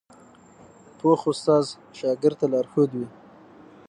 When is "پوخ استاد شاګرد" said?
0.97-2.37